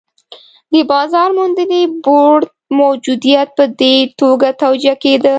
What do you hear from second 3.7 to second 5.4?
دې توګه توجیه کېده.